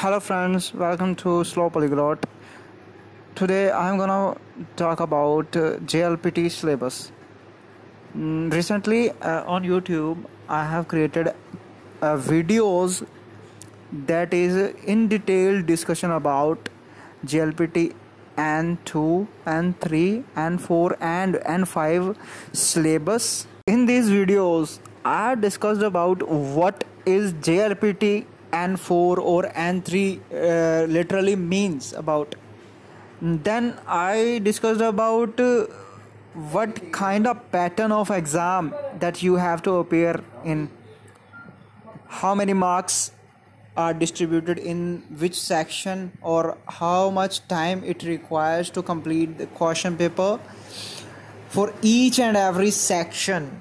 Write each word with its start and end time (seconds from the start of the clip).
Hello, 0.00 0.18
friends, 0.18 0.72
welcome 0.72 1.14
to 1.16 1.44
Slow 1.44 1.68
Polyglot. 1.68 2.24
Today, 3.34 3.70
I'm 3.70 3.98
gonna 3.98 4.34
talk 4.74 5.00
about 5.00 5.54
uh, 5.54 5.72
JLPT 5.92 6.50
syllabus. 6.50 7.12
Mm, 8.16 8.50
recently, 8.50 9.10
uh, 9.10 9.44
on 9.46 9.62
YouTube, 9.62 10.24
I 10.48 10.64
have 10.64 10.88
created 10.88 11.28
uh, 11.28 12.16
videos 12.16 13.06
that 14.06 14.32
is 14.32 14.72
in 14.86 15.06
detailed 15.08 15.66
discussion 15.66 16.12
about 16.12 16.70
JLPT 17.26 17.92
N2 18.38 19.28
and 19.44 19.78
3 19.82 20.24
and 20.34 20.62
4 20.62 20.96
and 21.12 21.36
and 21.44 21.68
5 21.68 22.16
syllabus. 22.54 23.46
In 23.66 23.84
these 23.84 24.08
videos, 24.08 24.78
I 25.04 25.34
discussed 25.34 25.88
about 25.92 26.28
what 26.58 26.84
is 27.04 27.34
JLPT 27.34 28.12
n4 28.52 29.18
or 29.18 29.42
n3 29.44 30.20
uh, 30.32 30.86
literally 30.86 31.36
means 31.36 31.92
about. 31.92 32.34
Then 33.22 33.78
i 33.86 34.40
discussed 34.42 34.80
about 34.80 35.38
uh, 35.38 35.66
what 36.52 36.92
kind 36.92 37.26
of 37.26 37.50
pattern 37.52 37.92
of 37.92 38.10
exam 38.10 38.74
that 38.98 39.22
you 39.22 39.36
have 39.36 39.62
to 39.64 39.72
appear 39.76 40.20
in. 40.44 40.70
How 42.08 42.34
many 42.34 42.54
marks 42.54 43.12
are 43.76 43.94
distributed 43.94 44.58
in 44.58 45.02
which 45.18 45.40
section 45.40 46.12
or 46.22 46.58
how 46.66 47.10
much 47.10 47.46
time 47.48 47.82
it 47.84 48.02
requires 48.02 48.70
to 48.70 48.82
complete 48.82 49.38
the 49.38 49.46
question 49.46 49.96
paper 49.96 50.40
for 51.48 51.72
each 51.82 52.18
and 52.18 52.36
every 52.36 52.70
section. 52.70 53.60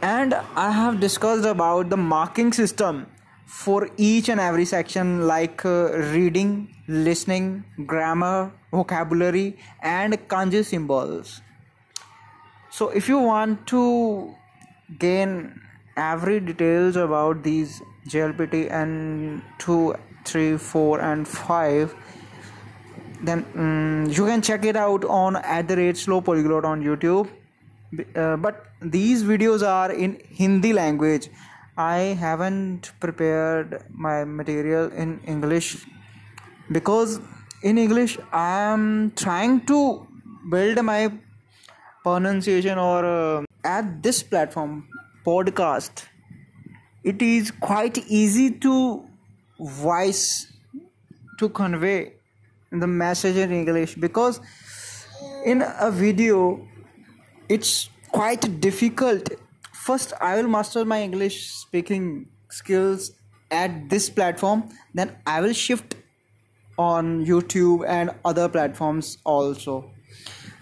And 0.00 0.34
i 0.64 0.70
have 0.70 1.00
discussed 1.00 1.46
about 1.52 1.88
the 1.90 1.96
marking 1.96 2.52
system 2.52 3.06
for 3.48 3.88
each 3.96 4.28
and 4.28 4.38
every 4.38 4.66
section 4.66 5.26
like 5.26 5.64
uh, 5.64 5.90
reading 6.14 6.68
listening 6.86 7.64
grammar 7.86 8.52
vocabulary 8.70 9.56
and 9.82 10.12
kanji 10.28 10.62
symbols. 10.62 11.40
So 12.70 12.90
if 12.90 13.08
you 13.08 13.18
want 13.18 13.66
to 13.68 14.34
gain 14.98 15.62
every 15.96 16.40
details 16.40 16.96
about 16.96 17.42
these 17.42 17.80
jlpt 18.08 18.70
and 18.70 19.42
2 19.58 19.94
3 20.24 20.56
4 20.58 21.00
and 21.00 21.26
5 21.26 21.94
then 23.22 23.44
um, 23.56 24.06
you 24.10 24.26
can 24.26 24.42
check 24.42 24.64
it 24.64 24.76
out 24.76 25.04
on 25.06 25.36
at 25.36 25.66
the 25.68 25.76
rate 25.76 25.96
slow 25.96 26.20
polyglot 26.20 26.64
on 26.66 26.82
youtube. 26.82 27.28
Uh, 28.14 28.36
but 28.36 28.66
these 28.82 29.24
videos 29.24 29.66
are 29.66 29.90
in 29.90 30.20
hindi 30.28 30.72
language 30.74 31.30
I 31.78 31.98
haven't 32.20 32.90
prepared 32.98 33.84
my 33.88 34.24
material 34.24 34.90
in 34.90 35.20
English 35.24 35.86
because 36.72 37.20
in 37.62 37.78
English 37.78 38.18
I 38.32 38.62
am 38.72 39.12
trying 39.14 39.60
to 39.66 40.04
build 40.50 40.82
my 40.84 41.12
pronunciation 42.02 42.78
or 42.78 43.04
uh, 43.04 43.44
at 43.62 44.02
this 44.02 44.24
platform 44.24 44.88
podcast. 45.24 46.06
It 47.04 47.22
is 47.22 47.52
quite 47.52 47.98
easy 48.08 48.50
to 48.66 49.04
voice 49.60 50.52
to 51.38 51.48
convey 51.48 52.14
the 52.72 52.88
message 52.88 53.36
in 53.36 53.52
English 53.52 53.94
because 53.94 54.40
in 55.44 55.62
a 55.62 55.92
video 55.92 56.60
it's 57.48 57.88
quite 58.10 58.60
difficult 58.60 59.30
first 59.88 60.12
i 60.30 60.34
will 60.36 60.50
master 60.56 60.84
my 60.84 61.00
english 61.10 61.38
speaking 61.60 62.10
skills 62.50 63.12
at 63.50 63.88
this 63.88 64.08
platform. 64.10 64.68
Then 64.94 65.16
i 65.26 65.40
will 65.40 65.52
shift 65.52 65.96
on 66.78 67.24
youtube 67.26 67.84
and 67.86 68.10
other 68.24 68.48
platforms 68.48 69.18
also. 69.24 69.90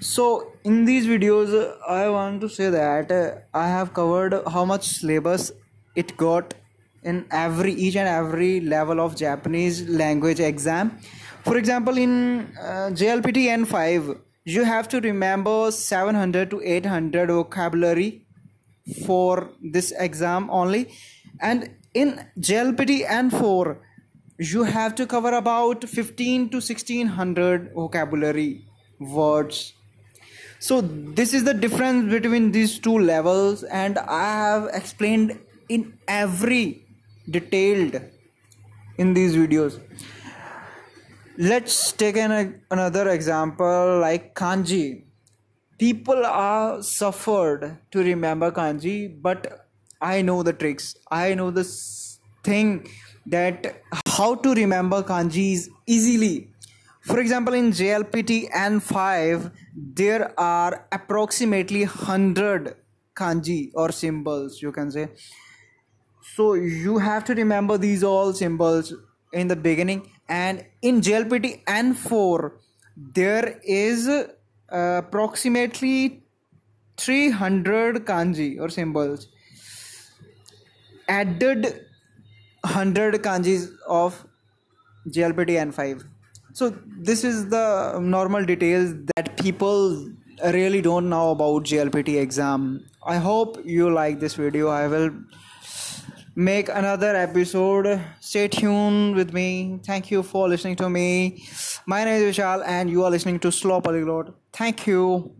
So 0.00 0.52
in 0.64 0.84
these 0.84 1.06
videos 1.06 1.54
i 1.88 2.08
want 2.08 2.40
to 2.42 2.48
say 2.48 2.70
that 2.70 3.10
uh, 3.10 3.36
i 3.54 3.68
have 3.68 3.92
covered 3.94 4.34
how 4.48 4.64
much 4.64 4.86
syllabus 4.86 5.52
it 5.94 6.16
got 6.16 6.54
in 7.02 7.24
every 7.30 7.72
each 7.72 7.96
and 7.96 8.08
every 8.08 8.60
level 8.60 9.00
of 9.00 9.16
japanese 9.16 9.88
language 9.88 10.40
exam. 10.40 10.98
For 11.42 11.56
example 11.56 11.96
in 11.96 12.56
uh, 12.60 12.90
jlpt 13.00 13.46
n5 13.56 14.20
you 14.44 14.64
have 14.64 14.88
to 14.88 15.00
remember 15.00 15.70
700 15.70 16.50
to 16.50 16.60
800 16.62 17.30
vocabulary 17.30 18.25
for 19.04 19.50
this 19.62 19.92
exam 19.98 20.48
only. 20.50 20.88
And 21.40 21.70
in 21.94 22.26
JLPT 22.38 23.06
N4 23.06 23.78
you 24.38 24.64
have 24.64 24.94
to 24.96 25.06
cover 25.06 25.30
about 25.30 25.88
15 25.88 26.50
to 26.50 26.56
1600 26.56 27.72
vocabulary 27.72 28.64
words. 28.98 29.72
So 30.58 30.80
this 30.80 31.32
is 31.32 31.44
the 31.44 31.54
difference 31.54 32.10
between 32.10 32.52
these 32.52 32.78
two 32.78 32.98
levels 32.98 33.62
and 33.64 33.98
i 33.98 34.24
have 34.24 34.68
explained 34.72 35.38
in 35.68 35.98
every 36.08 36.82
detailed 37.30 38.00
in 38.98 39.14
these 39.14 39.36
videos. 39.36 39.80
Let's 41.38 41.92
take 41.92 42.16
an, 42.16 42.62
another 42.70 43.10
example 43.10 43.98
like 44.00 44.34
kanji 44.34 45.04
people 45.78 46.24
are 46.24 46.82
suffered 46.82 47.78
to 47.90 48.02
remember 48.02 48.50
kanji 48.50 48.96
but 49.20 49.66
i 50.00 50.22
know 50.22 50.42
the 50.42 50.52
tricks. 50.52 50.94
I 51.10 51.34
know 51.34 51.50
this 51.50 52.18
thing 52.44 52.88
that 53.26 53.82
how 54.06 54.34
to 54.36 54.54
remember 54.54 55.02
kanjis 55.02 55.68
easily. 55.86 56.50
For 57.02 57.20
example 57.20 57.54
in 57.54 57.70
jlpt 57.70 58.50
n5 58.50 59.52
there 59.74 60.38
are 60.38 60.86
approximately 60.92 61.84
100 61.84 62.76
kanji 63.14 63.70
or 63.74 63.90
symbols 63.92 64.60
you 64.62 64.72
can 64.72 64.90
say. 64.90 65.08
So 66.34 66.54
you 66.54 66.98
have 66.98 67.24
to 67.24 67.34
remember 67.34 67.78
these 67.78 68.04
all 68.04 68.32
symbols 68.32 68.92
in 69.32 69.48
the 69.48 69.56
beginning. 69.56 70.10
And 70.28 70.64
in 70.82 71.00
jlpt 71.00 71.64
n4 71.64 72.52
there 72.96 73.60
is 73.62 74.08
approximately 74.68 76.22
300 76.96 78.04
kanji 78.06 78.60
or 78.60 78.68
symbols. 78.68 79.28
Added 81.08 81.86
100 82.62 83.22
kanjis 83.22 83.70
of 83.86 84.26
JLPT 85.08 85.50
N5 85.50 86.04
so 86.58 86.70
this 86.98 87.22
is 87.22 87.50
the 87.50 87.98
normal 88.00 88.42
details 88.42 88.94
that 89.14 89.36
people 89.36 90.10
really 90.54 90.80
don't 90.80 91.10
know 91.10 91.32
about 91.32 91.64
JLPT 91.64 92.18
exam. 92.18 92.86
I 93.04 93.16
hope 93.18 93.58
you 93.62 93.90
like 93.90 94.20
this 94.20 94.36
video. 94.36 94.68
I 94.68 94.86
will 94.88 95.10
make 96.36 96.68
another 96.68 97.16
episode. 97.16 97.98
Stay 98.20 98.46
tuned 98.46 99.16
with 99.16 99.32
me. 99.32 99.80
Thank 99.84 100.10
you 100.10 100.22
for 100.22 100.48
listening 100.48 100.76
to 100.76 100.90
me. 100.90 101.42
My 101.86 102.04
name 102.04 102.22
is 102.22 102.36
Vishal, 102.36 102.62
and 102.66 102.90
you 102.90 103.04
are 103.04 103.10
listening 103.10 103.40
to 103.40 103.50
Slow 103.50 103.80
Polyglot. 103.80 104.34
Thank 104.52 104.86
you. 104.86 105.34